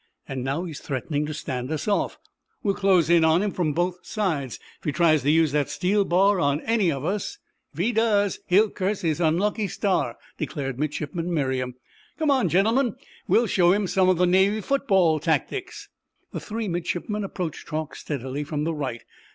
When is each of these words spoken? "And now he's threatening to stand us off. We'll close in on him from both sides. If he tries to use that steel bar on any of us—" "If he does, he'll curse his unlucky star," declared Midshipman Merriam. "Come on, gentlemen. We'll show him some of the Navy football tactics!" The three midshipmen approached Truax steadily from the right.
"And 0.27 0.43
now 0.43 0.63
he's 0.63 0.79
threatening 0.79 1.27
to 1.27 1.33
stand 1.35 1.71
us 1.71 1.87
off. 1.87 2.17
We'll 2.63 2.73
close 2.73 3.07
in 3.07 3.23
on 3.23 3.43
him 3.43 3.51
from 3.51 3.71
both 3.71 4.03
sides. 4.03 4.55
If 4.79 4.85
he 4.85 4.91
tries 4.91 5.21
to 5.21 5.29
use 5.29 5.51
that 5.51 5.69
steel 5.69 6.05
bar 6.05 6.39
on 6.39 6.59
any 6.61 6.91
of 6.91 7.05
us—" 7.05 7.37
"If 7.73 7.77
he 7.77 7.91
does, 7.91 8.39
he'll 8.47 8.71
curse 8.71 9.01
his 9.01 9.21
unlucky 9.21 9.67
star," 9.67 10.17
declared 10.39 10.79
Midshipman 10.79 11.31
Merriam. 11.31 11.75
"Come 12.17 12.31
on, 12.31 12.49
gentlemen. 12.49 12.95
We'll 13.27 13.45
show 13.45 13.73
him 13.73 13.85
some 13.85 14.09
of 14.09 14.17
the 14.17 14.25
Navy 14.25 14.61
football 14.61 15.19
tactics!" 15.19 15.87
The 16.31 16.39
three 16.39 16.67
midshipmen 16.67 17.23
approached 17.23 17.67
Truax 17.67 17.99
steadily 17.99 18.43
from 18.43 18.63
the 18.63 18.73
right. 18.73 19.03